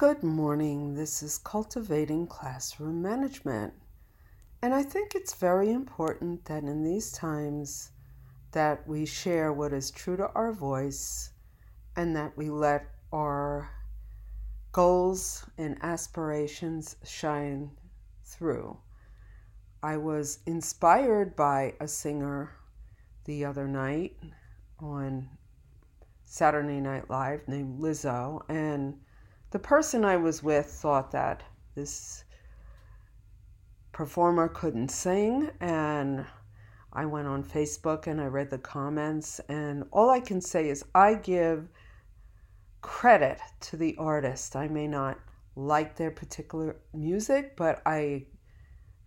Good 0.00 0.22
morning. 0.22 0.94
This 0.94 1.22
is 1.22 1.36
Cultivating 1.36 2.26
Classroom 2.26 3.02
Management. 3.02 3.74
And 4.62 4.72
I 4.72 4.82
think 4.82 5.14
it's 5.14 5.34
very 5.34 5.70
important 5.70 6.46
that 6.46 6.62
in 6.62 6.82
these 6.82 7.12
times 7.12 7.90
that 8.52 8.88
we 8.88 9.04
share 9.04 9.52
what 9.52 9.74
is 9.74 9.90
true 9.90 10.16
to 10.16 10.30
our 10.30 10.52
voice 10.52 11.32
and 11.96 12.16
that 12.16 12.34
we 12.34 12.48
let 12.48 12.86
our 13.12 13.70
goals 14.72 15.44
and 15.58 15.76
aspirations 15.82 16.96
shine 17.04 17.70
through. 18.24 18.78
I 19.82 19.98
was 19.98 20.38
inspired 20.46 21.36
by 21.36 21.74
a 21.78 21.86
singer 21.86 22.52
the 23.26 23.44
other 23.44 23.68
night 23.68 24.16
on 24.78 25.28
Saturday 26.24 26.80
Night 26.80 27.10
Live 27.10 27.46
named 27.46 27.78
Lizzo, 27.78 28.40
and 28.48 28.94
the 29.50 29.58
person 29.58 30.04
I 30.04 30.16
was 30.16 30.42
with 30.42 30.66
thought 30.66 31.10
that 31.12 31.42
this 31.74 32.24
performer 33.92 34.48
couldn't 34.48 34.90
sing, 34.90 35.50
and 35.60 36.24
I 36.92 37.06
went 37.06 37.28
on 37.28 37.44
Facebook 37.44 38.06
and 38.06 38.20
I 38.20 38.26
read 38.26 38.50
the 38.50 38.58
comments, 38.58 39.40
and 39.48 39.84
all 39.92 40.10
I 40.10 40.20
can 40.20 40.40
say 40.40 40.68
is 40.68 40.84
I 40.94 41.14
give 41.14 41.68
credit 42.80 43.38
to 43.60 43.76
the 43.76 43.96
artist. 43.98 44.56
I 44.56 44.68
may 44.68 44.86
not 44.86 45.18
like 45.56 45.96
their 45.96 46.10
particular 46.10 46.76
music, 46.94 47.56
but 47.56 47.82
I 47.84 48.26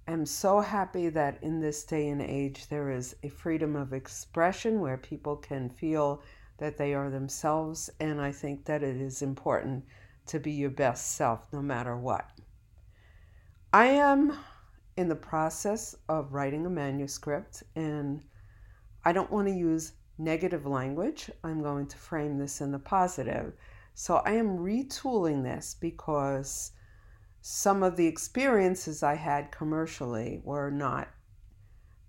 am 0.08 0.26
so 0.26 0.60
happy 0.60 1.10
that 1.10 1.42
in 1.42 1.60
this 1.60 1.84
day 1.86 2.10
and 2.10 2.22
age 2.22 2.68
there 2.68 2.92
is 2.92 3.16
a 3.24 3.30
freedom 3.30 3.76
of 3.76 3.94
expression 3.94 4.80
where 4.82 4.98
people 4.98 5.38
can 5.38 5.70
feel 5.70 6.22
that 6.58 6.78
they 6.78 6.94
are 6.94 7.10
themselves, 7.10 7.90
and 8.00 8.22
I 8.22 8.32
think 8.32 8.66
that 8.66 8.84
it 8.84 8.98
is 8.98 9.22
important 9.22 9.86
to 10.28 10.40
be 10.40 10.52
your 10.52 10.70
best 10.70 11.16
self 11.16 11.42
no 11.52 11.62
matter 11.62 11.98
what. 11.98 12.30
I 13.72 13.86
am 13.86 14.38
in 14.98 15.10
the 15.10 15.16
process 15.16 15.96
of 16.08 16.34
writing 16.34 16.66
a 16.66 16.70
manuscript, 16.70 17.64
and 17.76 18.24
I 19.04 19.12
don't 19.12 19.32
want 19.32 19.48
to 19.48 19.54
use 19.54 19.94
negative 20.18 20.66
language. 20.66 21.32
I'm 21.44 21.62
going 21.62 21.88
to 21.88 21.98
frame 21.98 22.38
this 22.38 22.62
in 22.62 22.72
the 22.72 22.80
positive. 22.80 23.54
So 23.96 24.18
I 24.18 24.34
am 24.34 24.60
retooling 24.60 25.44
this 25.44 25.76
because 25.80 26.72
some 27.42 27.84
of 27.84 27.96
the 27.96 28.08
experiences 28.08 29.04
I 29.04 29.16
had 29.16 29.52
commercially 29.52 30.42
were 30.44 30.72
not 30.72 31.10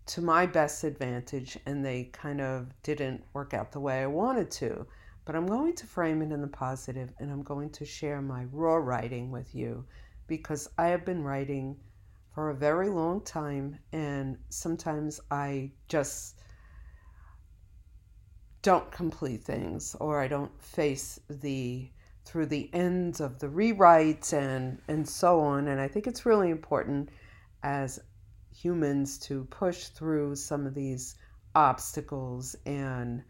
to 0.07 0.21
my 0.21 0.47
best 0.47 0.85
advantage 0.85 1.59
and 1.67 1.85
they 1.85 2.05
kind 2.05 2.41
of 2.41 2.69
didn't 2.83 3.25
work 3.33 3.55
out 3.55 3.73
the 3.73 3.81
way 3.81 4.03
I 4.03 4.07
wanted 4.07 4.51
to. 4.53 4.87
But 5.25 5.37
I'm 5.37 5.47
going 5.47 5.75
to 5.77 5.87
frame 5.87 6.21
it 6.23 6.33
in 6.33 6.41
the 6.41 6.49
positive 6.49 7.11
and 7.19 7.31
I'm 7.31 7.43
going 7.43 7.71
to 7.71 7.85
share 7.85 8.21
my 8.21 8.45
raw 8.53 8.77
writing 8.77 9.31
with 9.31 9.55
you 9.55 9.85
because 10.27 10.69
I 10.77 10.89
have 10.89 11.05
been 11.05 11.23
writing 11.23 11.77
for 12.35 12.51
a 12.51 12.55
very 12.55 12.91
long 12.91 13.23
time 13.23 13.79
and 13.93 14.37
sometimes 14.51 15.21
I 15.31 15.73
just 15.89 16.41
don't 18.63 18.91
complete 18.91 19.45
things 19.45 19.95
or 20.01 20.21
I 20.21 20.29
don't 20.29 20.61
face 20.61 21.21
the 21.29 21.91
through 22.25 22.47
the 22.47 22.71
ends 22.73 23.21
of 23.21 23.39
the 23.39 23.47
rewrites 23.47 24.33
and 24.33 24.81
and 24.89 25.09
so 25.09 25.41
on. 25.41 25.69
And 25.69 25.81
I 25.81 25.89
think 25.89 26.07
it's 26.07 26.27
really 26.27 26.51
important 26.51 27.11
as 27.63 28.01
humans 28.55 29.19
to 29.19 29.45
push 29.45 29.89
through 29.89 30.37
some 30.37 30.67
of 30.67 30.75
these 30.75 31.17
obstacles 31.55 32.57
and 32.67 33.23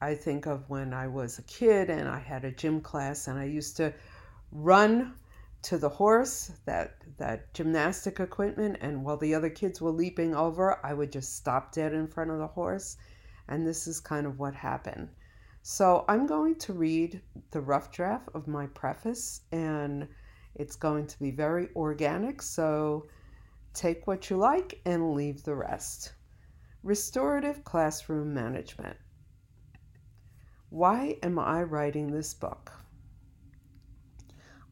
I, 0.00 0.14
think 0.14 0.46
of 0.46 0.68
when 0.68 0.92
I 0.92 1.08
was 1.08 1.38
a 1.38 1.42
kid 1.42 1.90
and 1.90 2.08
I 2.08 2.18
had 2.18 2.44
a 2.44 2.50
gym 2.50 2.80
class 2.80 3.28
and 3.28 3.38
I 3.38 3.44
used 3.44 3.76
to 3.78 3.94
run 4.52 5.14
to 5.62 5.78
the 5.78 5.88
horse 5.88 6.52
that 6.66 6.96
that 7.18 7.52
gymnastic 7.54 8.20
equipment 8.20 8.78
and 8.80 9.04
while 9.04 9.16
the 9.16 9.34
other 9.34 9.50
kids 9.50 9.80
were 9.80 9.90
leaping 9.90 10.34
over 10.34 10.78
I 10.84 10.92
would 10.92 11.10
just 11.10 11.36
stop 11.36 11.72
dead 11.72 11.92
in 11.92 12.06
front 12.06 12.30
of 12.30 12.38
the 12.38 12.46
horse 12.46 12.98
and 13.48 13.66
this 13.66 13.86
is 13.86 13.98
kind 13.98 14.26
of 14.26 14.38
what 14.38 14.54
happened 14.54 15.08
so 15.68 16.04
I'm 16.06 16.28
going 16.28 16.54
to 16.60 16.72
read 16.72 17.20
the 17.50 17.60
rough 17.60 17.90
draft 17.90 18.28
of 18.34 18.46
my 18.46 18.68
preface, 18.68 19.40
and 19.50 20.06
it's 20.54 20.76
going 20.76 21.08
to 21.08 21.18
be 21.18 21.32
very 21.32 21.70
organic. 21.74 22.40
So 22.40 23.08
take 23.74 24.06
what 24.06 24.30
you 24.30 24.36
like 24.36 24.80
and 24.84 25.14
leave 25.14 25.42
the 25.42 25.56
rest. 25.56 26.12
Restorative 26.84 27.64
Classroom 27.64 28.32
Management. 28.32 28.96
Why 30.70 31.18
am 31.22 31.38
I 31.38 31.62
writing 31.62 32.10
this 32.10 32.34
book? 32.34 32.72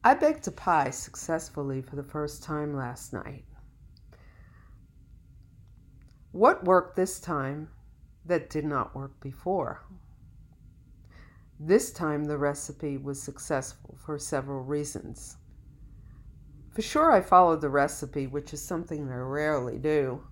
I 0.03 0.15
baked 0.15 0.47
a 0.47 0.53
pie 0.53 0.91
successfully 0.91 1.81
for 1.81 1.97
the 1.97 2.03
first 2.03 2.43
time 2.43 2.77
last 2.77 3.13
night. 3.13 3.45
What 6.33 6.65
worked 6.65 6.97
this 6.97 7.21
time 7.21 7.71
that 8.27 8.51
did 8.51 8.65
not 8.65 8.95
work 8.95 9.21
before? 9.21 9.83
This 11.61 11.93
time 11.93 12.25
the 12.25 12.39
recipe 12.39 12.99
was 12.99 13.23
successful 13.23 13.97
for 14.05 14.19
several 14.19 14.65
reasons. 14.65 15.37
For 16.73 16.83
sure, 16.83 17.13
I 17.13 17.21
followed 17.21 17.61
the 17.61 17.71
recipe, 17.71 18.27
which 18.27 18.53
is 18.53 18.61
something 18.61 19.09
I 19.09 19.15
rarely 19.15 19.79
do. 19.79 20.27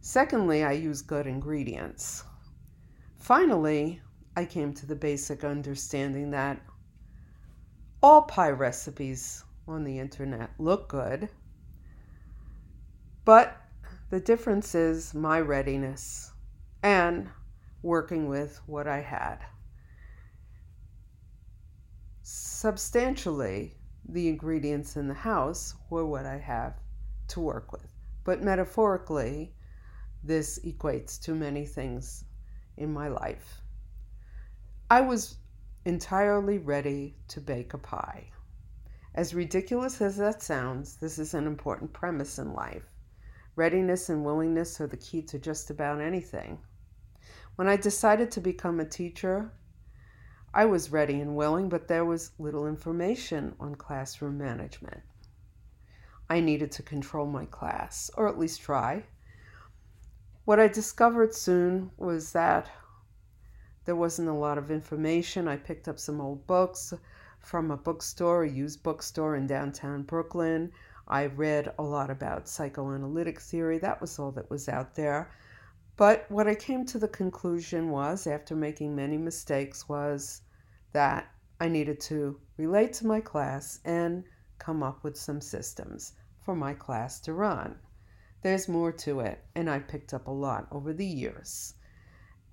Secondly, 0.00 0.64
I 0.64 0.72
used 0.72 1.06
good 1.06 1.28
ingredients. 1.28 2.24
Finally, 3.16 4.02
I 4.36 4.44
came 4.44 4.74
to 4.74 4.86
the 4.86 4.94
basic 4.94 5.42
understanding 5.42 6.30
that 6.32 6.60
all 8.02 8.22
pie 8.22 8.50
recipes 8.50 9.42
on 9.66 9.82
the 9.82 9.98
internet 9.98 10.50
look 10.58 10.88
good, 10.88 11.28
but 13.24 13.56
the 14.10 14.20
difference 14.20 14.74
is 14.74 15.14
my 15.14 15.40
readiness 15.40 16.30
and 16.82 17.28
working 17.82 18.28
with 18.28 18.60
what 18.66 18.86
I 18.86 19.00
had 19.00 19.38
substantially 22.66 23.72
the 24.08 24.28
ingredients 24.28 24.96
in 24.96 25.06
the 25.06 25.14
house 25.14 25.76
were 25.90 26.04
what 26.04 26.26
I 26.26 26.38
have 26.38 26.74
to 27.28 27.38
work 27.38 27.70
with. 27.70 27.86
But 28.24 28.42
metaphorically, 28.42 29.54
this 30.24 30.58
equates 30.64 31.20
to 31.22 31.34
many 31.34 31.64
things 31.64 32.24
in 32.76 32.92
my 32.92 33.06
life. 33.06 33.60
I 34.88 35.00
was 35.00 35.38
entirely 35.84 36.58
ready 36.58 37.16
to 37.28 37.40
bake 37.40 37.74
a 37.74 37.78
pie. 37.78 38.30
As 39.16 39.34
ridiculous 39.34 40.00
as 40.00 40.16
that 40.18 40.44
sounds, 40.44 40.94
this 40.94 41.18
is 41.18 41.34
an 41.34 41.44
important 41.44 41.92
premise 41.92 42.38
in 42.38 42.52
life. 42.52 42.84
Readiness 43.56 44.08
and 44.10 44.24
willingness 44.24 44.80
are 44.80 44.86
the 44.86 44.96
key 44.96 45.22
to 45.22 45.40
just 45.40 45.70
about 45.70 46.00
anything. 46.00 46.60
When 47.56 47.66
I 47.66 47.76
decided 47.76 48.30
to 48.30 48.40
become 48.40 48.78
a 48.78 48.84
teacher, 48.84 49.50
I 50.54 50.66
was 50.66 50.92
ready 50.92 51.20
and 51.20 51.34
willing, 51.34 51.68
but 51.68 51.88
there 51.88 52.04
was 52.04 52.30
little 52.38 52.68
information 52.68 53.56
on 53.58 53.74
classroom 53.74 54.38
management. 54.38 55.00
I 56.30 56.38
needed 56.38 56.70
to 56.72 56.84
control 56.84 57.26
my 57.26 57.46
class, 57.46 58.08
or 58.16 58.28
at 58.28 58.38
least 58.38 58.60
try. 58.60 59.02
What 60.44 60.60
I 60.60 60.68
discovered 60.68 61.34
soon 61.34 61.90
was 61.96 62.30
that 62.34 62.70
there 63.86 63.96
wasn't 63.96 64.28
a 64.28 64.32
lot 64.32 64.58
of 64.58 64.70
information. 64.70 65.48
I 65.48 65.56
picked 65.56 65.86
up 65.88 65.98
some 65.98 66.20
old 66.20 66.46
books 66.46 66.92
from 67.38 67.70
a 67.70 67.76
bookstore, 67.76 68.42
a 68.42 68.50
used 68.50 68.82
bookstore 68.82 69.36
in 69.36 69.46
downtown 69.46 70.02
Brooklyn. 70.02 70.72
I 71.06 71.26
read 71.26 71.72
a 71.78 71.82
lot 71.84 72.10
about 72.10 72.48
psychoanalytic 72.48 73.40
theory. 73.40 73.78
That 73.78 74.00
was 74.00 74.18
all 74.18 74.32
that 74.32 74.50
was 74.50 74.68
out 74.68 74.96
there. 74.96 75.30
But 75.96 76.28
what 76.28 76.48
I 76.48 76.56
came 76.56 76.84
to 76.86 76.98
the 76.98 77.06
conclusion 77.06 77.90
was, 77.90 78.26
after 78.26 78.56
making 78.56 78.96
many 78.96 79.16
mistakes, 79.16 79.88
was 79.88 80.42
that 80.92 81.30
I 81.60 81.68
needed 81.68 82.00
to 82.00 82.40
relate 82.56 82.92
to 82.94 83.06
my 83.06 83.20
class 83.20 83.78
and 83.84 84.24
come 84.58 84.82
up 84.82 85.04
with 85.04 85.16
some 85.16 85.40
systems 85.40 86.14
for 86.44 86.56
my 86.56 86.74
class 86.74 87.20
to 87.20 87.32
run. 87.32 87.78
There's 88.42 88.68
more 88.68 88.92
to 88.92 89.20
it, 89.20 89.44
and 89.54 89.70
I 89.70 89.78
picked 89.78 90.12
up 90.12 90.26
a 90.26 90.30
lot 90.32 90.66
over 90.72 90.92
the 90.92 91.06
years. 91.06 91.74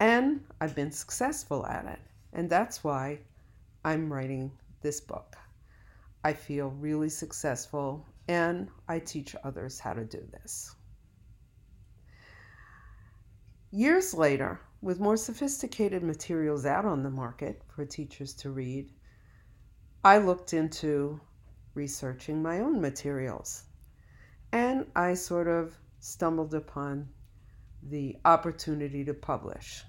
And 0.03 0.41
I've 0.59 0.75
been 0.75 0.91
successful 0.91 1.65
at 1.65 1.85
it, 1.85 1.99
and 2.33 2.49
that's 2.49 2.83
why 2.83 3.19
I'm 3.85 4.11
writing 4.11 4.51
this 4.81 4.99
book. 4.99 5.37
I 6.25 6.33
feel 6.33 6.71
really 6.71 7.07
successful, 7.07 8.05
and 8.27 8.67
I 8.89 8.99
teach 8.99 9.33
others 9.45 9.79
how 9.79 9.93
to 9.93 10.03
do 10.03 10.21
this. 10.33 10.75
Years 13.71 14.13
later, 14.13 14.59
with 14.81 14.99
more 14.99 15.15
sophisticated 15.15 16.03
materials 16.03 16.65
out 16.65 16.83
on 16.83 17.01
the 17.01 17.09
market 17.09 17.61
for 17.73 17.85
teachers 17.85 18.33
to 18.33 18.51
read, 18.51 18.91
I 20.03 20.17
looked 20.17 20.51
into 20.51 21.21
researching 21.75 22.43
my 22.43 22.59
own 22.59 22.81
materials. 22.81 23.63
And 24.51 24.85
I 24.97 25.13
sort 25.13 25.47
of 25.47 25.77
stumbled 26.01 26.53
upon 26.53 27.07
the 27.81 28.17
opportunity 28.25 29.05
to 29.05 29.13
publish. 29.13 29.85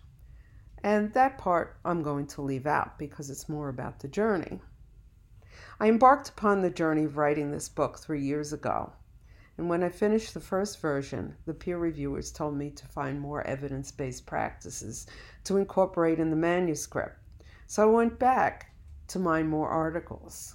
And 0.85 1.15
that 1.15 1.39
part 1.39 1.79
I'm 1.83 2.03
going 2.03 2.27
to 2.27 2.43
leave 2.43 2.67
out 2.67 2.99
because 2.99 3.31
it's 3.31 3.49
more 3.49 3.71
about 3.71 4.01
the 4.01 4.07
journey. 4.07 4.61
I 5.81 5.89
embarked 5.89 6.29
upon 6.29 6.61
the 6.61 6.69
journey 6.69 7.05
of 7.05 7.17
writing 7.17 7.51
this 7.51 7.71
book 7.71 7.99
three 7.99 8.21
years 8.21 8.53
ago. 8.53 8.93
And 9.57 9.71
when 9.71 9.83
I 9.83 9.89
finished 9.89 10.35
the 10.35 10.41
first 10.41 10.83
version, 10.83 11.37
the 11.47 11.55
peer 11.55 11.79
reviewers 11.79 12.31
told 12.31 12.59
me 12.59 12.69
to 12.69 12.87
find 12.87 13.19
more 13.19 13.41
evidence 13.47 13.91
based 13.93 14.27
practices 14.27 15.07
to 15.45 15.57
incorporate 15.57 16.19
in 16.19 16.29
the 16.29 16.37
manuscript. 16.37 17.19
So 17.67 17.89
I 17.89 17.91
went 17.91 18.19
back 18.19 18.75
to 19.09 19.19
mine 19.19 19.49
more 19.49 19.71
articles. 19.71 20.55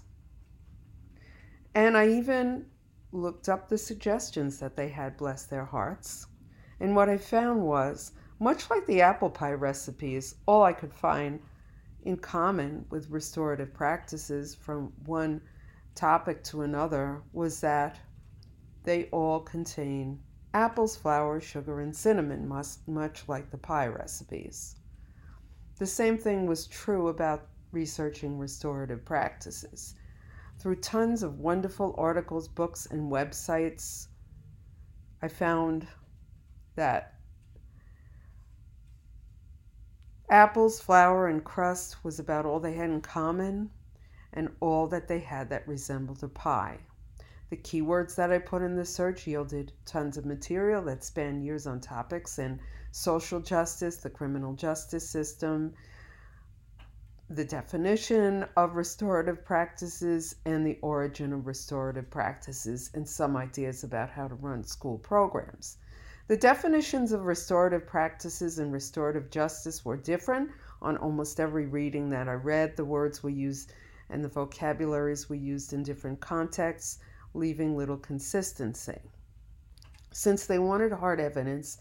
And 1.73 1.97
I 1.97 2.07
even 2.07 2.67
looked 3.11 3.49
up 3.49 3.67
the 3.67 3.79
suggestions 3.79 4.59
that 4.59 4.75
they 4.75 4.89
had, 4.89 5.17
bless 5.17 5.45
their 5.45 5.65
hearts. 5.65 6.27
And 6.79 6.95
what 6.95 7.09
I 7.09 7.17
found 7.17 7.63
was, 7.63 8.11
much 8.39 8.69
like 8.69 8.85
the 8.87 9.01
apple 9.01 9.29
pie 9.29 9.53
recipes, 9.53 10.35
all 10.45 10.63
I 10.63 10.73
could 10.73 10.93
find 10.93 11.39
in 12.03 12.17
common 12.17 12.85
with 12.89 13.09
restorative 13.09 13.73
practices 13.73 14.55
from 14.55 14.93
one 15.05 15.41
topic 15.95 16.43
to 16.45 16.61
another 16.61 17.21
was 17.33 17.59
that 17.59 17.99
they 18.83 19.05
all 19.05 19.41
contain 19.41 20.19
apples, 20.53 20.95
flour, 20.95 21.41
sugar, 21.41 21.81
and 21.81 21.95
cinnamon, 21.95 22.47
much 22.47 23.27
like 23.27 23.51
the 23.51 23.57
pie 23.57 23.87
recipes. 23.87 24.77
The 25.77 25.85
same 25.85 26.17
thing 26.17 26.45
was 26.45 26.65
true 26.67 27.09
about 27.09 27.47
researching 27.71 28.37
restorative 28.37 29.05
practices. 29.05 29.95
Through 30.57 30.77
tons 30.77 31.21
of 31.23 31.39
wonderful 31.39 31.93
articles, 31.97 32.47
books, 32.47 32.87
and 32.87 33.11
websites, 33.11 34.07
I 35.21 35.27
found 35.27 35.87
that 36.75 37.18
apples, 40.29 40.79
flour, 40.79 41.27
and 41.27 41.43
crust 41.43 42.03
was 42.03 42.19
about 42.19 42.45
all 42.45 42.59
they 42.59 42.73
had 42.73 42.89
in 42.89 43.01
common 43.01 43.69
and 44.33 44.49
all 44.59 44.87
that 44.87 45.07
they 45.07 45.19
had 45.19 45.49
that 45.49 45.67
resembled 45.67 46.23
a 46.23 46.27
pie. 46.27 46.79
The 47.49 47.57
keywords 47.57 48.15
that 48.15 48.31
I 48.31 48.37
put 48.37 48.61
in 48.61 48.75
the 48.75 48.85
search 48.85 49.25
yielded 49.25 49.73
tons 49.85 50.17
of 50.17 50.25
material 50.25 50.83
that 50.83 51.03
spanned 51.03 51.43
years 51.43 51.65
on 51.65 51.79
topics 51.81 52.37
in 52.37 52.59
social 52.91 53.39
justice, 53.39 53.97
the 53.97 54.09
criminal 54.09 54.53
justice 54.53 55.09
system, 55.09 55.73
the 57.31 57.45
definition 57.45 58.45
of 58.55 58.75
restorative 58.75 59.43
practices, 59.43 60.35
and 60.45 60.65
the 60.65 60.77
origin 60.81 61.33
of 61.33 61.47
restorative 61.47 62.09
practices, 62.09 62.91
and 62.93 63.07
some 63.07 63.35
ideas 63.35 63.83
about 63.83 64.09
how 64.11 64.27
to 64.27 64.35
run 64.35 64.63
school 64.63 64.97
programs. 64.99 65.77
The 66.29 66.37
definitions 66.37 67.11
of 67.11 67.25
restorative 67.25 67.87
practices 67.87 68.59
and 68.59 68.71
restorative 68.71 69.31
justice 69.31 69.83
were 69.83 69.97
different 69.97 70.51
on 70.79 70.95
almost 70.95 71.39
every 71.39 71.65
reading 71.65 72.11
that 72.11 72.29
I 72.29 72.33
read. 72.33 72.75
The 72.75 72.85
words 72.85 73.23
we 73.23 73.33
used 73.33 73.73
and 74.11 74.23
the 74.23 74.27
vocabularies 74.27 75.27
we 75.27 75.39
used 75.39 75.73
in 75.73 75.81
different 75.81 76.19
contexts 76.19 76.99
leaving 77.33 77.75
little 77.75 77.97
consistency. 77.97 78.99
Since 80.11 80.45
they 80.45 80.59
wanted 80.59 80.91
hard 80.91 81.19
evidence, 81.19 81.79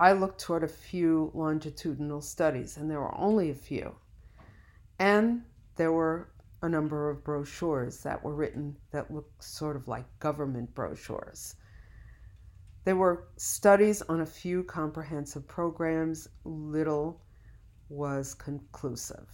I 0.00 0.14
looked 0.14 0.40
toward 0.40 0.64
a 0.64 0.68
few 0.68 1.30
longitudinal 1.32 2.22
studies, 2.22 2.76
and 2.78 2.90
there 2.90 3.00
were 3.00 3.16
only 3.16 3.50
a 3.50 3.54
few. 3.54 3.94
And 4.98 5.44
there 5.76 5.92
were 5.92 6.32
a 6.60 6.68
number 6.68 7.08
of 7.08 7.22
brochures 7.22 8.02
that 8.02 8.24
were 8.24 8.34
written 8.34 8.78
that 8.90 9.12
looked 9.12 9.44
sort 9.44 9.76
of 9.76 9.86
like 9.86 10.06
government 10.18 10.74
brochures. 10.74 11.54
There 12.86 12.94
were 12.94 13.26
studies 13.36 14.00
on 14.02 14.20
a 14.20 14.26
few 14.26 14.62
comprehensive 14.62 15.48
programs, 15.48 16.28
little 16.44 17.20
was 17.88 18.32
conclusive. 18.32 19.28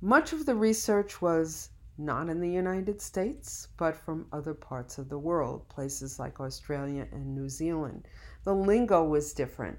Much 0.00 0.32
of 0.32 0.44
the 0.44 0.56
research 0.56 1.22
was 1.22 1.70
not 1.98 2.28
in 2.28 2.40
the 2.40 2.50
United 2.50 3.00
States, 3.00 3.68
but 3.76 3.94
from 3.94 4.26
other 4.32 4.54
parts 4.54 4.98
of 4.98 5.08
the 5.08 5.20
world, 5.20 5.68
places 5.68 6.18
like 6.18 6.40
Australia 6.40 7.06
and 7.12 7.32
New 7.32 7.48
Zealand. 7.48 8.08
The 8.42 8.56
lingo 8.56 9.04
was 9.04 9.34
different, 9.34 9.78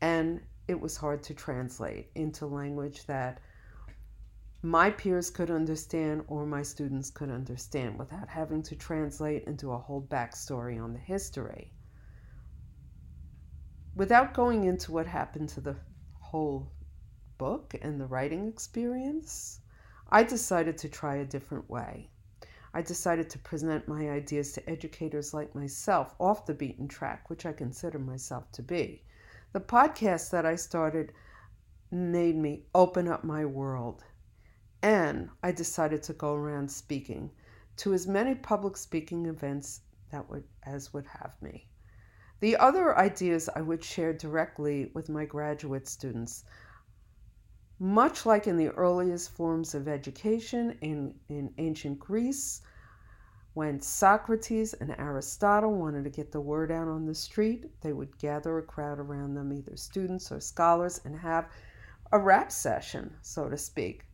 and 0.00 0.40
it 0.68 0.80
was 0.80 0.96
hard 0.96 1.22
to 1.24 1.34
translate 1.34 2.12
into 2.14 2.46
language 2.46 3.04
that 3.08 3.42
my 4.62 4.88
peers 4.88 5.28
could 5.28 5.50
understand 5.50 6.24
or 6.28 6.46
my 6.46 6.62
students 6.62 7.10
could 7.10 7.30
understand 7.30 7.98
without 7.98 8.30
having 8.30 8.62
to 8.62 8.74
translate 8.74 9.44
into 9.44 9.72
a 9.72 9.78
whole 9.78 10.00
backstory 10.00 10.82
on 10.82 10.94
the 10.94 10.98
history. 10.98 11.74
Without 13.96 14.34
going 14.34 14.64
into 14.64 14.92
what 14.92 15.06
happened 15.06 15.48
to 15.50 15.60
the 15.60 15.76
whole 16.20 16.70
book 17.38 17.74
and 17.82 18.00
the 18.00 18.06
writing 18.06 18.46
experience, 18.46 19.60
I 20.08 20.22
decided 20.22 20.78
to 20.78 20.88
try 20.88 21.16
a 21.16 21.24
different 21.24 21.68
way. 21.68 22.10
I 22.72 22.82
decided 22.82 23.28
to 23.30 23.38
present 23.40 23.88
my 23.88 24.10
ideas 24.10 24.52
to 24.52 24.70
educators 24.70 25.34
like 25.34 25.56
myself 25.56 26.14
off 26.20 26.46
the 26.46 26.54
beaten 26.54 26.86
track, 26.86 27.28
which 27.28 27.44
I 27.44 27.52
consider 27.52 27.98
myself 27.98 28.50
to 28.52 28.62
be. 28.62 29.02
The 29.52 29.60
podcast 29.60 30.30
that 30.30 30.46
I 30.46 30.54
started 30.54 31.12
made 31.90 32.36
me 32.36 32.66
open 32.72 33.08
up 33.08 33.24
my 33.24 33.44
world, 33.44 34.04
and 34.82 35.30
I 35.42 35.50
decided 35.50 36.04
to 36.04 36.12
go 36.12 36.34
around 36.34 36.70
speaking 36.70 37.32
to 37.78 37.92
as 37.92 38.06
many 38.06 38.36
public 38.36 38.76
speaking 38.76 39.26
events 39.26 39.80
that 40.12 40.30
would 40.30 40.44
as 40.62 40.92
would 40.92 41.06
have 41.06 41.34
me. 41.42 41.66
The 42.40 42.56
other 42.56 42.96
ideas 42.98 43.48
I 43.54 43.60
would 43.60 43.84
share 43.84 44.12
directly 44.12 44.90
with 44.94 45.08
my 45.08 45.24
graduate 45.24 45.86
students 45.86 46.44
much 47.80 48.26
like 48.26 48.46
in 48.46 48.58
the 48.58 48.68
earliest 48.68 49.30
forms 49.30 49.74
of 49.74 49.88
education 49.88 50.76
in, 50.82 51.14
in 51.30 51.52
ancient 51.56 51.98
Greece, 51.98 52.60
when 53.54 53.80
Socrates 53.80 54.74
and 54.74 54.94
Aristotle 54.98 55.74
wanted 55.74 56.04
to 56.04 56.10
get 56.10 56.30
the 56.30 56.40
word 56.40 56.70
out 56.70 56.88
on 56.88 57.06
the 57.06 57.14
street, 57.14 57.64
they 57.80 57.94
would 57.94 58.16
gather 58.18 58.58
a 58.58 58.62
crowd 58.62 58.98
around 58.98 59.34
them, 59.34 59.50
either 59.52 59.76
students 59.76 60.30
or 60.30 60.40
scholars, 60.40 61.00
and 61.06 61.18
have 61.18 61.48
a 62.12 62.18
rap 62.18 62.52
session, 62.52 63.16
so 63.22 63.48
to 63.48 63.56
speak. 63.56 64.04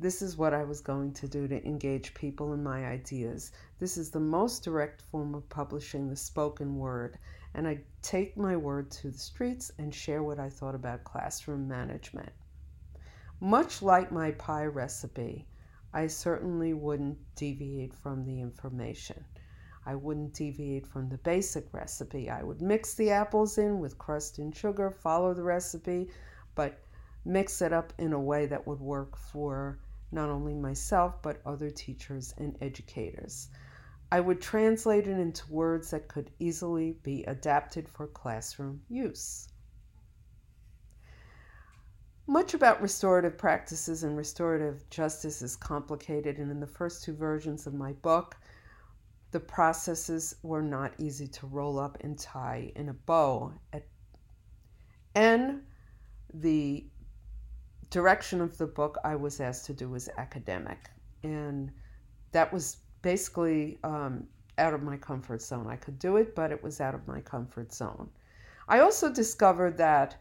This 0.00 0.22
is 0.22 0.36
what 0.36 0.54
I 0.54 0.62
was 0.62 0.80
going 0.80 1.12
to 1.14 1.26
do 1.26 1.48
to 1.48 1.66
engage 1.66 2.14
people 2.14 2.52
in 2.52 2.62
my 2.62 2.86
ideas. 2.86 3.50
This 3.80 3.96
is 3.96 4.12
the 4.12 4.20
most 4.20 4.62
direct 4.62 5.02
form 5.02 5.34
of 5.34 5.48
publishing 5.48 6.08
the 6.08 6.14
spoken 6.14 6.76
word, 6.76 7.18
and 7.54 7.66
I 7.66 7.80
take 8.00 8.36
my 8.36 8.56
word 8.56 8.92
to 8.92 9.10
the 9.10 9.18
streets 9.18 9.72
and 9.76 9.92
share 9.92 10.22
what 10.22 10.38
I 10.38 10.50
thought 10.50 10.76
about 10.76 11.02
classroom 11.02 11.66
management. 11.66 12.30
Much 13.40 13.82
like 13.82 14.12
my 14.12 14.30
pie 14.30 14.66
recipe, 14.66 15.48
I 15.92 16.06
certainly 16.06 16.74
wouldn't 16.74 17.18
deviate 17.34 17.92
from 17.92 18.24
the 18.24 18.40
information. 18.40 19.24
I 19.84 19.96
wouldn't 19.96 20.32
deviate 20.32 20.86
from 20.86 21.08
the 21.08 21.18
basic 21.18 21.74
recipe. 21.74 22.30
I 22.30 22.44
would 22.44 22.62
mix 22.62 22.94
the 22.94 23.10
apples 23.10 23.58
in 23.58 23.80
with 23.80 23.98
crust 23.98 24.38
and 24.38 24.54
sugar, 24.54 24.92
follow 24.92 25.34
the 25.34 25.42
recipe, 25.42 26.08
but 26.54 26.84
mix 27.24 27.60
it 27.62 27.72
up 27.72 27.92
in 27.98 28.12
a 28.12 28.20
way 28.20 28.46
that 28.46 28.64
would 28.64 28.78
work 28.78 29.16
for 29.16 29.80
not 30.10 30.28
only 30.28 30.54
myself 30.54 31.20
but 31.22 31.40
other 31.44 31.70
teachers 31.70 32.34
and 32.38 32.56
educators. 32.60 33.48
I 34.10 34.20
would 34.20 34.40
translate 34.40 35.06
it 35.06 35.18
into 35.18 35.52
words 35.52 35.90
that 35.90 36.08
could 36.08 36.30
easily 36.38 36.92
be 37.02 37.24
adapted 37.24 37.88
for 37.88 38.06
classroom 38.06 38.80
use. 38.88 39.48
Much 42.26 42.52
about 42.54 42.82
restorative 42.82 43.38
practices 43.38 44.04
and 44.04 44.16
restorative 44.16 44.88
justice 44.90 45.40
is 45.40 45.56
complicated, 45.56 46.38
and 46.38 46.50
in 46.50 46.60
the 46.60 46.66
first 46.66 47.02
two 47.02 47.14
versions 47.14 47.66
of 47.66 47.72
my 47.72 47.92
book, 47.94 48.36
the 49.30 49.40
processes 49.40 50.34
were 50.42 50.62
not 50.62 50.92
easy 50.98 51.26
to 51.26 51.46
roll 51.46 51.78
up 51.78 51.98
and 52.02 52.18
tie 52.18 52.72
in 52.76 52.88
a 52.88 52.94
bow. 52.94 53.52
And 55.14 55.62
the 56.32 56.86
direction 57.90 58.40
of 58.40 58.58
the 58.58 58.66
book 58.66 58.98
I 59.04 59.16
was 59.16 59.40
asked 59.40 59.66
to 59.66 59.72
do 59.72 59.88
was 59.88 60.08
academic, 60.16 60.90
and 61.22 61.70
that 62.32 62.52
was 62.52 62.78
basically 63.02 63.78
um, 63.84 64.26
out 64.58 64.74
of 64.74 64.82
my 64.82 64.96
comfort 64.96 65.40
zone. 65.40 65.66
I 65.68 65.76
could 65.76 65.98
do 65.98 66.16
it, 66.16 66.34
but 66.34 66.52
it 66.52 66.62
was 66.62 66.80
out 66.80 66.94
of 66.94 67.06
my 67.06 67.20
comfort 67.20 67.72
zone. 67.72 68.10
I 68.68 68.80
also 68.80 69.12
discovered 69.12 69.78
that 69.78 70.16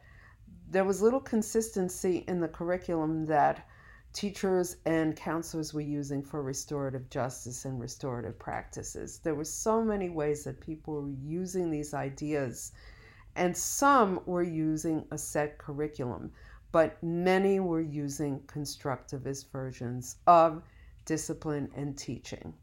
there 0.70 0.86
was 0.86 1.02
little 1.02 1.20
consistency 1.20 2.24
in 2.28 2.40
the 2.40 2.48
curriculum 2.48 3.26
that 3.26 3.68
teachers 4.14 4.78
and 4.86 5.16
counselors 5.16 5.74
were 5.74 5.82
using 5.82 6.24
for 6.24 6.42
restorative 6.42 7.10
justice 7.10 7.66
and 7.66 7.80
restorative 7.80 8.40
practices. 8.40 9.20
There 9.20 9.36
were 9.36 9.46
so 9.46 9.84
many 9.84 10.10
ways 10.10 10.44
that 10.44 10.60
people 10.60 11.02
were 11.02 11.10
using 11.10 11.70
these 11.70 11.94
ideas, 11.94 12.72
and 13.36 13.56
some 13.56 14.22
were 14.26 14.44
using 14.44 15.06
a 15.12 15.18
set 15.18 15.58
curriculum, 15.58 16.32
but 16.72 17.02
many 17.04 17.60
were 17.60 17.82
using 17.82 18.40
constructivist 18.42 19.52
versions 19.52 20.18
of 20.28 20.62
discipline 21.06 21.70
and 21.76 21.98
teaching. 21.98 22.54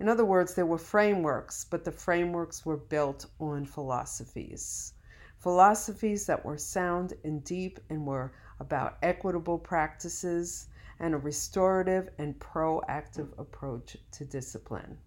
In 0.00 0.08
other 0.08 0.24
words, 0.24 0.54
there 0.54 0.66
were 0.66 0.78
frameworks, 0.78 1.64
but 1.64 1.84
the 1.84 1.92
frameworks 1.92 2.64
were 2.64 2.76
built 2.76 3.26
on 3.40 3.64
philosophies 3.64 4.92
philosophies 5.38 6.26
that 6.26 6.44
were 6.44 6.58
sound 6.58 7.14
and 7.24 7.44
deep 7.44 7.78
and 7.90 8.06
were 8.06 8.32
about 8.60 8.98
equitable 9.02 9.58
practices 9.58 10.66
and 10.98 11.14
a 11.14 11.18
restorative 11.18 12.08
and 12.18 12.38
proactive 12.40 13.28
approach 13.38 13.96
to 14.10 14.24
discipline. 14.24 14.98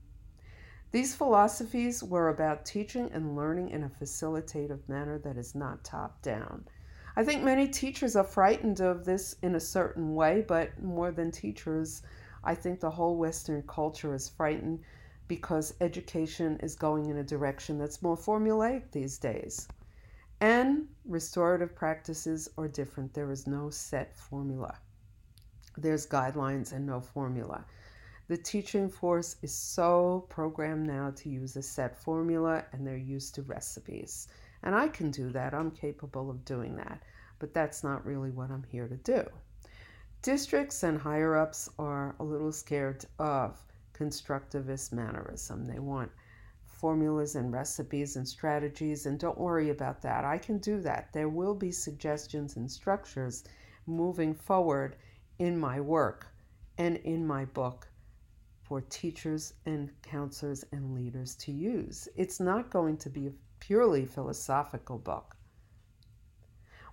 These 0.92 1.16
philosophies 1.16 2.04
were 2.04 2.30
about 2.30 2.66
teaching 2.66 3.10
and 3.14 3.36
learning 3.36 3.70
in 3.72 3.84
a 3.84 3.90
facilitative 3.90 4.88
manner 4.88 5.20
that 5.20 5.38
is 5.38 5.54
not 5.54 5.84
top 5.84 6.22
down. 6.22 6.66
I 7.16 7.24
think 7.24 7.44
many 7.44 7.68
teachers 7.68 8.16
are 8.16 8.24
frightened 8.24 8.80
of 8.80 9.04
this 9.04 9.36
in 9.42 9.56
a 9.56 9.60
certain 9.60 10.16
way, 10.16 10.46
but 10.48 10.82
more 10.82 11.12
than 11.12 11.30
teachers, 11.30 12.04
I 12.44 12.56
think 12.56 12.80
the 12.80 12.90
whole 12.90 13.18
Western 13.18 13.64
culture 13.64 14.16
is 14.16 14.30
frightened 14.30 14.80
because 15.28 15.74
education 15.82 16.58
is 16.62 16.76
going 16.76 17.10
in 17.10 17.18
a 17.18 17.24
direction 17.24 17.78
that's 17.78 18.02
more 18.02 18.18
formulaic 18.18 18.92
these 18.92 19.18
days. 19.18 19.68
And 20.40 20.88
restorative 21.06 21.76
practices 21.76 22.50
are 22.58 22.68
different. 22.68 23.14
There 23.14 23.32
is 23.32 23.46
no 23.46 23.70
set 23.70 24.16
formula, 24.16 24.80
there's 25.78 26.08
guidelines 26.08 26.72
and 26.72 26.86
no 26.86 27.02
formula. 27.02 27.66
The 28.28 28.38
teaching 28.38 28.90
force 28.90 29.36
is 29.42 29.54
so 29.54 30.26
programmed 30.30 30.88
now 30.88 31.12
to 31.18 31.30
use 31.30 31.58
a 31.58 31.62
set 31.62 32.02
formula 32.02 32.64
and 32.72 32.88
they're 32.88 32.96
used 32.96 33.36
to 33.36 33.42
recipes. 33.42 34.30
And 34.64 34.76
I 34.76 34.88
can 34.88 35.12
do 35.12 35.30
that, 35.32 35.54
I'm 35.54 35.72
capable 35.72 36.30
of 36.30 36.46
doing 36.46 36.76
that, 36.76 37.02
but 37.40 37.54
that's 37.54 37.84
not 37.84 38.06
really 38.06 38.30
what 38.30 38.52
I'm 38.52 38.64
here 38.64 38.88
to 38.88 38.98
do. 38.98 39.26
Districts 40.22 40.84
and 40.84 41.00
higher 41.00 41.36
ups 41.36 41.68
are 41.80 42.16
a 42.20 42.24
little 42.24 42.52
scared 42.52 43.06
of 43.18 43.58
constructivist 43.94 44.92
mannerism. 44.92 45.66
They 45.66 45.80
want 45.80 46.12
formulas 46.66 47.36
and 47.36 47.52
recipes 47.52 48.16
and 48.16 48.28
strategies, 48.28 49.06
and 49.06 49.20
don't 49.20 49.38
worry 49.38 49.70
about 49.70 50.02
that. 50.02 50.26
I 50.26 50.38
can 50.38 50.58
do 50.58 50.80
that. 50.82 51.10
There 51.14 51.30
will 51.30 51.56
be 51.56 51.72
suggestions 51.72 52.56
and 52.56 52.70
structures 52.70 53.44
moving 53.88 54.34
forward 54.34 54.96
in 55.40 55.60
my 55.60 55.80
work 55.80 56.28
and 56.78 56.98
in 56.98 57.26
my 57.26 57.46
book 57.46 57.88
for 58.64 58.82
teachers 58.82 59.54
and 59.66 59.92
counselors 60.02 60.64
and 60.72 60.96
leaders 60.96 61.36
to 61.36 61.52
use. 61.52 62.08
It's 62.16 62.40
not 62.40 62.70
going 62.70 62.98
to 62.98 63.10
be 63.10 63.32
purely 63.62 64.06
philosophical 64.06 64.98
book. 64.98 65.38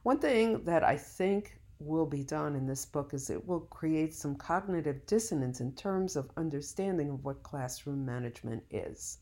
One 0.04 0.20
thing 0.20 0.62
that 0.64 0.84
I 0.84 0.96
think 0.96 1.58
will 1.80 2.06
be 2.06 2.22
done 2.22 2.54
in 2.54 2.66
this 2.66 2.84
book 2.86 3.14
is 3.14 3.30
it 3.30 3.46
will 3.46 3.60
create 3.60 4.14
some 4.14 4.36
cognitive 4.36 5.04
dissonance 5.06 5.60
in 5.60 5.72
terms 5.74 6.14
of 6.14 6.30
understanding 6.36 7.10
of 7.10 7.24
what 7.24 7.42
classroom 7.42 8.04
management 8.04 8.62
is. 8.70 9.18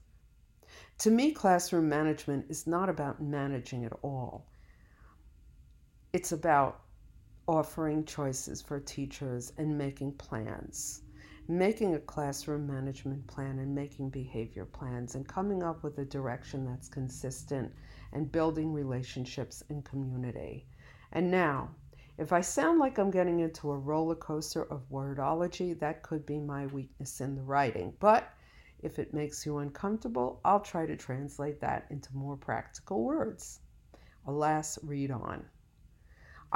To 0.98 1.10
me, 1.10 1.32
classroom 1.32 1.88
management 1.88 2.46
is 2.50 2.66
not 2.66 2.88
about 2.88 3.22
managing 3.22 3.84
at 3.84 3.92
all. 4.02 4.46
It's 6.12 6.32
about 6.32 6.80
offering 7.46 8.04
choices 8.04 8.60
for 8.60 8.80
teachers 8.80 9.52
and 9.56 9.78
making 9.78 10.12
plans 10.12 11.02
making 11.48 11.94
a 11.94 12.00
classroom 12.00 12.66
management 12.66 13.26
plan 13.26 13.58
and 13.58 13.74
making 13.74 14.10
behavior 14.10 14.64
plans 14.64 15.14
and 15.14 15.28
coming 15.28 15.62
up 15.62 15.82
with 15.82 15.98
a 15.98 16.04
direction 16.04 16.64
that's 16.64 16.88
consistent 16.88 17.72
and 18.12 18.32
building 18.32 18.72
relationships 18.72 19.62
in 19.70 19.82
community. 19.82 20.66
And 21.12 21.30
now, 21.30 21.70
if 22.18 22.32
I 22.32 22.40
sound 22.40 22.78
like 22.78 22.98
I'm 22.98 23.10
getting 23.10 23.40
into 23.40 23.70
a 23.70 23.78
roller 23.78 24.14
coaster 24.14 24.64
of 24.64 24.88
wordology, 24.90 25.78
that 25.78 26.02
could 26.02 26.24
be 26.26 26.40
my 26.40 26.66
weakness 26.66 27.20
in 27.20 27.34
the 27.36 27.42
writing. 27.42 27.94
But 28.00 28.32
if 28.80 28.98
it 28.98 29.14
makes 29.14 29.44
you 29.46 29.58
uncomfortable, 29.58 30.40
I'll 30.44 30.60
try 30.60 30.86
to 30.86 30.96
translate 30.96 31.60
that 31.60 31.86
into 31.90 32.16
more 32.16 32.36
practical 32.36 33.04
words. 33.04 33.60
Alas, 34.26 34.78
read 34.82 35.10
on. 35.10 35.44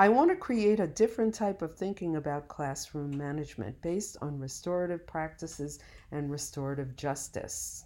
I 0.01 0.09
want 0.09 0.31
to 0.31 0.37
create 0.37 0.81
a 0.81 0.87
different 0.87 1.35
type 1.35 1.61
of 1.61 1.77
thinking 1.77 2.17
about 2.17 2.49
classroom 2.49 3.15
management 3.19 3.83
based 3.83 4.17
on 4.23 4.39
restorative 4.39 5.07
practices 5.07 5.79
and 6.11 6.31
restorative 6.31 6.97
justice. 6.97 7.85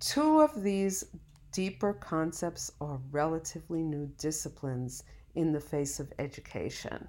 Two 0.00 0.40
of 0.40 0.64
these 0.64 1.04
deeper 1.52 1.92
concepts 1.92 2.72
are 2.80 2.98
relatively 3.12 3.84
new 3.84 4.06
disciplines 4.18 5.04
in 5.36 5.52
the 5.52 5.60
face 5.60 6.00
of 6.00 6.12
education. 6.18 7.06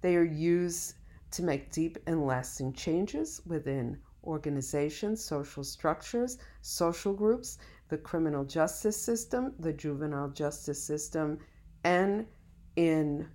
They 0.00 0.14
are 0.14 0.22
used 0.22 0.94
to 1.32 1.42
make 1.42 1.72
deep 1.72 1.98
and 2.06 2.24
lasting 2.24 2.74
changes 2.74 3.42
within 3.46 3.98
organizations, 4.22 5.24
social 5.24 5.64
structures, 5.64 6.38
social 6.62 7.14
groups, 7.14 7.58
the 7.88 7.98
criminal 7.98 8.44
justice 8.44 8.96
system, 8.96 9.54
the 9.58 9.72
juvenile 9.72 10.28
justice 10.28 10.80
system, 10.80 11.40
and 11.88 12.26
in 12.76 13.26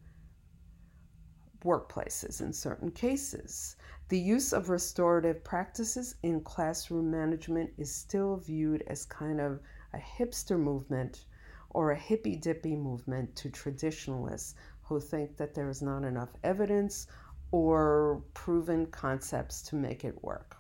workplaces 1.65 2.39
in 2.39 2.53
certain 2.53 2.91
cases. 2.91 3.77
The 4.09 4.19
use 4.19 4.53
of 4.53 4.69
restorative 4.69 5.43
practices 5.43 6.17
in 6.21 6.41
classroom 6.41 7.09
management 7.09 7.71
is 7.79 7.91
still 7.91 8.37
viewed 8.37 8.83
as 8.85 9.05
kind 9.05 9.41
of 9.41 9.59
a 9.93 9.97
hipster 9.97 10.59
movement 10.59 11.25
or 11.71 11.91
a 11.91 11.97
hippy 11.97 12.35
dippy 12.35 12.75
movement 12.75 13.35
to 13.37 13.49
traditionalists 13.49 14.53
who 14.83 14.99
think 14.99 15.35
that 15.37 15.55
there 15.55 15.69
is 15.69 15.81
not 15.81 16.03
enough 16.03 16.33
evidence 16.43 17.07
or 17.49 18.21
proven 18.35 18.85
concepts 18.85 19.63
to 19.63 19.75
make 19.75 20.05
it 20.05 20.23
work. 20.23 20.57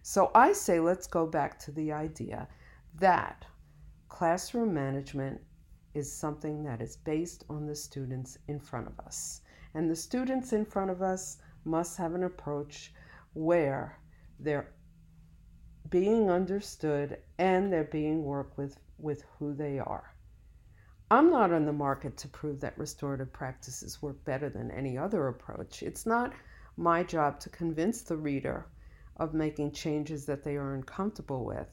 So 0.00 0.30
I 0.34 0.54
say 0.54 0.80
let's 0.80 1.06
go 1.06 1.26
back 1.26 1.58
to 1.60 1.70
the 1.70 1.92
idea 1.92 2.48
that 2.94 3.44
classroom 4.08 4.72
management 4.72 5.42
is 5.94 6.12
something 6.12 6.64
that 6.64 6.80
is 6.80 6.96
based 6.96 7.44
on 7.48 7.66
the 7.66 7.74
students 7.74 8.38
in 8.48 8.60
front 8.60 8.86
of 8.86 8.98
us. 9.00 9.42
And 9.74 9.90
the 9.90 9.96
students 9.96 10.52
in 10.52 10.64
front 10.64 10.90
of 10.90 11.02
us 11.02 11.38
must 11.64 11.96
have 11.98 12.14
an 12.14 12.24
approach 12.24 12.92
where 13.34 13.98
they're 14.40 14.72
being 15.90 16.30
understood 16.30 17.18
and 17.38 17.72
they're 17.72 17.84
being 17.84 18.24
worked 18.24 18.58
with 18.58 18.78
with 18.98 19.24
who 19.38 19.54
they 19.54 19.78
are. 19.78 20.14
I'm 21.10 21.30
not 21.30 21.52
on 21.52 21.64
the 21.64 21.72
market 21.72 22.16
to 22.18 22.28
prove 22.28 22.60
that 22.60 22.76
restorative 22.76 23.32
practices 23.32 24.02
work 24.02 24.22
better 24.24 24.50
than 24.50 24.70
any 24.70 24.98
other 24.98 25.28
approach. 25.28 25.82
It's 25.82 26.04
not 26.04 26.34
my 26.76 27.02
job 27.02 27.40
to 27.40 27.48
convince 27.48 28.02
the 28.02 28.16
reader 28.16 28.66
of 29.16 29.34
making 29.34 29.72
changes 29.72 30.26
that 30.26 30.44
they 30.44 30.56
are 30.56 30.74
uncomfortable 30.74 31.44
with. 31.44 31.68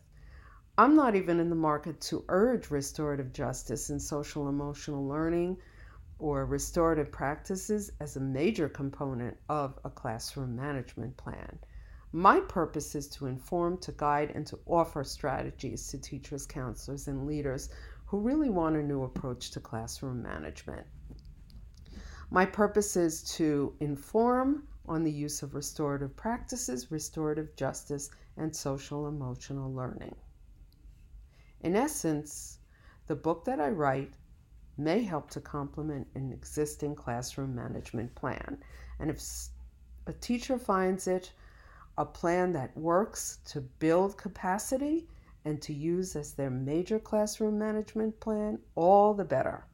I'm 0.77 0.94
not 0.94 1.15
even 1.15 1.39
in 1.39 1.50
the 1.50 1.55
market 1.55 2.01
to 2.01 2.25
urge 2.27 2.70
restorative 2.70 3.32
justice 3.32 3.89
and 3.91 4.01
social 4.01 4.50
emotional 4.50 5.08
learning 5.08 5.55
or 6.20 6.46
restorative 6.46 7.13
practices 7.13 7.94
as 8.01 8.17
a 8.17 8.20
major 8.20 8.67
component 8.67 9.38
of 9.48 9.79
a 9.86 9.89
classroom 9.89 10.53
management 10.53 11.15
plan. 11.15 11.60
My 12.12 12.41
purpose 12.41 12.94
is 12.94 13.08
to 13.12 13.27
inform, 13.27 13.77
to 13.79 13.94
guide, 13.94 14.32
and 14.32 14.46
to 14.48 14.60
offer 14.65 15.05
strategies 15.05 15.88
to 15.91 15.98
teachers, 15.98 16.46
counselors, 16.46 17.08
and 17.08 17.25
leaders 17.25 17.70
who 18.05 18.20
really 18.20 18.50
want 18.50 18.75
a 18.75 18.84
new 18.84 19.03
approach 19.03 19.51
to 19.51 19.62
classroom 19.62 20.22
management. 20.22 20.86
My 22.29 22.46
purpose 22.46 22.98
is 22.98 23.24
to 23.36 23.74
inform 23.79 24.67
on 24.88 25.03
the 25.03 25.12
use 25.12 25.41
of 25.41 25.55
restorative 25.55 26.17
practices, 26.17 26.91
restorative 26.91 27.55
justice, 27.55 28.10
and 28.36 28.53
social 28.53 29.08
emotional 29.08 29.74
learning. 29.74 30.15
In 31.65 31.75
essence, 31.75 32.60
the 33.07 33.15
book 33.15 33.43
that 33.45 33.60
I 33.60 33.69
write 33.69 34.13
may 34.77 35.01
help 35.01 35.31
to 35.31 35.41
complement 35.41 36.07
an 36.13 36.31
existing 36.31 36.93
classroom 36.93 37.55
management 37.55 38.13
plan. 38.13 38.60
And 39.00 39.10
if 39.10 39.19
a 40.05 40.13
teacher 40.13 40.60
finds 40.60 41.07
it 41.07 41.31
a 41.98 42.05
plan 42.05 42.53
that 42.53 42.77
works 42.77 43.39
to 43.45 43.62
build 43.62 44.15
capacity 44.15 45.07
and 45.43 45.60
to 45.63 45.74
use 45.74 46.15
as 46.15 46.34
their 46.34 46.51
major 46.51 47.00
classroom 47.00 47.57
management 47.57 48.19
plan, 48.19 48.60
all 48.75 49.15
the 49.15 49.25
better. 49.25 49.65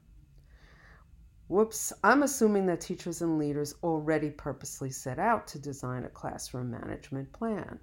Whoops, 1.50 1.92
I'm 2.06 2.24
assuming 2.24 2.68
that 2.68 2.80
teachers 2.80 3.22
and 3.22 3.38
leaders 3.38 3.76
already 3.84 4.30
purposely 4.30 4.92
set 4.92 5.20
out 5.20 5.46
to 5.48 5.60
design 5.60 6.06
a 6.06 6.10
classroom 6.10 6.72
management 6.72 7.34
plan 7.34 7.82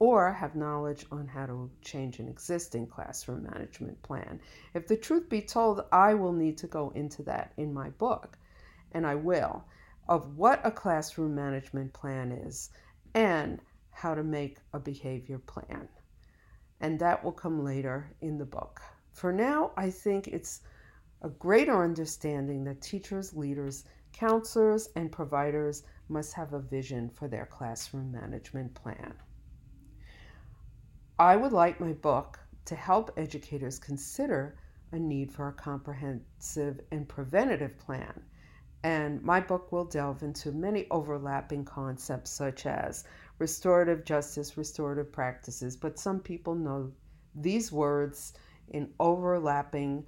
or 0.00 0.32
have 0.32 0.56
knowledge 0.56 1.04
on 1.12 1.28
how 1.28 1.44
to 1.44 1.70
change 1.82 2.18
an 2.18 2.28
existing 2.28 2.86
classroom 2.86 3.42
management 3.42 4.02
plan. 4.02 4.40
If 4.74 4.88
the 4.88 4.96
truth 4.96 5.28
be 5.28 5.42
told, 5.42 5.84
I 5.92 6.14
will 6.14 6.32
need 6.32 6.56
to 6.58 6.66
go 6.66 6.90
into 6.94 7.22
that 7.24 7.52
in 7.58 7.72
my 7.72 7.90
book, 7.90 8.38
and 8.92 9.06
I 9.06 9.14
will, 9.14 9.62
of 10.08 10.38
what 10.38 10.60
a 10.64 10.70
classroom 10.70 11.34
management 11.34 11.92
plan 11.92 12.32
is 12.32 12.70
and 13.14 13.60
how 13.90 14.14
to 14.14 14.24
make 14.24 14.56
a 14.72 14.80
behavior 14.80 15.38
plan. 15.38 15.86
And 16.80 16.98
that 16.98 17.22
will 17.22 17.32
come 17.32 17.62
later 17.62 18.10
in 18.22 18.38
the 18.38 18.46
book. 18.46 18.80
For 19.12 19.32
now, 19.32 19.72
I 19.76 19.90
think 19.90 20.28
it's 20.28 20.62
a 21.20 21.28
greater 21.28 21.84
understanding 21.84 22.64
that 22.64 22.80
teachers, 22.80 23.36
leaders, 23.36 23.84
counselors, 24.14 24.88
and 24.96 25.12
providers 25.12 25.82
must 26.08 26.32
have 26.32 26.54
a 26.54 26.58
vision 26.58 27.10
for 27.10 27.28
their 27.28 27.44
classroom 27.44 28.10
management 28.10 28.72
plan. 28.72 29.12
I 31.20 31.36
would 31.36 31.52
like 31.52 31.78
my 31.80 31.92
book 31.92 32.40
to 32.64 32.74
help 32.74 33.12
educators 33.16 33.78
consider 33.78 34.56
a 34.90 34.98
need 34.98 35.32
for 35.32 35.48
a 35.48 35.52
comprehensive 35.52 36.80
and 36.90 37.08
preventative 37.08 37.78
plan 37.78 38.24
And 38.82 39.22
my 39.22 39.40
book 39.40 39.72
will 39.72 39.84
delve 39.84 40.22
into 40.24 40.52
many 40.52 40.88
overlapping 40.90 41.64
concepts 41.64 42.30
such 42.30 42.66
as 42.66 43.04
restorative 43.38 44.04
justice, 44.04 44.56
restorative 44.56 45.12
practices, 45.12 45.76
but 45.76 45.98
some 45.98 46.20
people 46.20 46.56
know 46.56 46.92
these 47.34 47.72
words 47.72 48.34
in 48.68 48.92
overlapping 49.00 50.06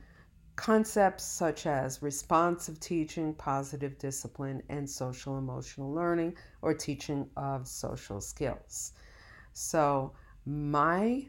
concepts 0.57 1.25
such 1.25 1.67
as 1.67 2.03
responsive 2.03 2.81
teaching, 2.81 3.35
positive 3.35 3.99
discipline, 3.99 4.63
and 4.71 4.89
social 4.91 5.39
emotional 5.39 5.93
learning 5.93 6.37
or 6.63 6.75
teaching 6.75 7.31
of 7.37 7.69
social 7.69 8.21
skills. 8.21 8.93
So, 9.53 10.15
my 10.45 11.25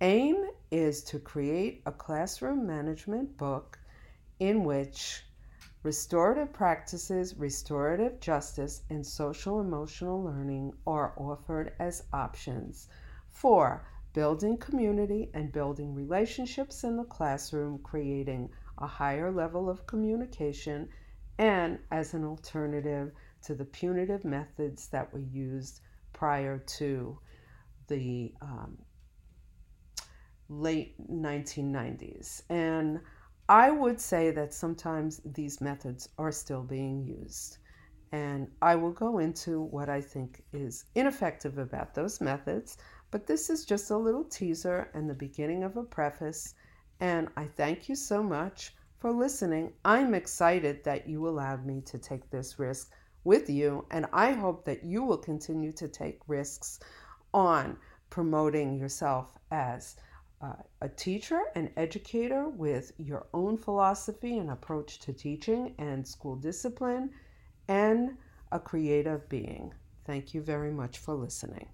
aim 0.00 0.48
is 0.70 1.02
to 1.02 1.18
create 1.18 1.82
a 1.86 1.92
classroom 1.92 2.66
management 2.66 3.36
book 3.36 3.78
in 4.38 4.62
which 4.62 5.24
restorative 5.82 6.52
practices, 6.52 7.36
restorative 7.36 8.20
justice, 8.20 8.82
and 8.90 9.04
social 9.04 9.60
emotional 9.60 10.22
learning 10.22 10.72
are 10.86 11.14
offered 11.16 11.72
as 11.78 12.04
options 12.12 12.88
for 13.30 13.86
building 14.12 14.56
community 14.56 15.30
and 15.34 15.52
building 15.52 15.94
relationships 15.94 16.84
in 16.84 16.96
the 16.96 17.04
classroom, 17.04 17.78
creating 17.78 18.48
a 18.78 18.86
higher 18.86 19.30
level 19.30 19.68
of 19.68 19.86
communication, 19.86 20.88
and 21.38 21.78
as 21.90 22.14
an 22.14 22.24
alternative 22.24 23.12
to 23.42 23.54
the 23.54 23.64
punitive 23.64 24.24
methods 24.24 24.88
that 24.88 25.12
were 25.12 25.20
used 25.20 25.80
prior 26.12 26.58
to 26.58 27.18
the 27.88 28.32
um, 28.40 28.78
late 30.48 30.94
1990s. 31.10 32.42
And 32.50 33.00
I 33.48 33.70
would 33.70 34.00
say 34.00 34.30
that 34.32 34.54
sometimes 34.54 35.20
these 35.24 35.60
methods 35.60 36.08
are 36.18 36.32
still 36.32 36.62
being 36.62 37.04
used. 37.04 37.58
And 38.12 38.48
I 38.62 38.76
will 38.76 38.92
go 38.92 39.18
into 39.18 39.60
what 39.60 39.88
I 39.88 40.00
think 40.00 40.42
is 40.52 40.84
ineffective 40.94 41.58
about 41.58 41.94
those 41.94 42.20
methods. 42.20 42.78
But 43.10 43.26
this 43.26 43.50
is 43.50 43.64
just 43.64 43.90
a 43.90 43.96
little 43.96 44.24
teaser 44.24 44.90
and 44.94 45.08
the 45.08 45.14
beginning 45.14 45.62
of 45.64 45.76
a 45.76 45.82
preface. 45.82 46.54
And 47.00 47.28
I 47.36 47.46
thank 47.46 47.88
you 47.88 47.94
so 47.94 48.22
much 48.22 48.74
for 48.98 49.12
listening. 49.12 49.72
I'm 49.84 50.14
excited 50.14 50.82
that 50.84 51.08
you 51.08 51.28
allowed 51.28 51.66
me 51.66 51.82
to 51.86 51.98
take 51.98 52.30
this 52.30 52.58
risk 52.58 52.92
with 53.24 53.50
you. 53.50 53.84
And 53.90 54.06
I 54.12 54.32
hope 54.32 54.64
that 54.64 54.84
you 54.84 55.02
will 55.02 55.18
continue 55.18 55.72
to 55.72 55.88
take 55.88 56.20
risks 56.26 56.80
on 57.36 57.76
promoting 58.08 58.78
yourself 58.78 59.38
as 59.50 59.96
uh, 60.40 60.54
a 60.80 60.88
teacher, 60.88 61.42
an 61.54 61.70
educator 61.76 62.48
with 62.48 62.92
your 62.98 63.26
own 63.34 63.58
philosophy 63.58 64.38
and 64.38 64.50
approach 64.50 64.98
to 65.00 65.12
teaching 65.12 65.74
and 65.78 66.06
school 66.06 66.34
discipline, 66.36 67.10
and 67.68 68.16
a 68.52 68.58
creative 68.58 69.28
being. 69.28 69.72
Thank 70.06 70.32
you 70.32 70.40
very 70.40 70.70
much 70.70 70.98
for 70.98 71.14
listening. 71.14 71.68